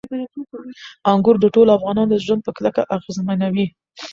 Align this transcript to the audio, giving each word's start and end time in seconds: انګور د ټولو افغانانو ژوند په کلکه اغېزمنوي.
انګور 1.11 1.35
د 1.39 1.45
ټولو 1.55 1.69
افغانانو 1.77 2.23
ژوند 2.25 2.41
په 2.43 2.51
کلکه 2.57 2.81
اغېزمنوي. 2.95 3.65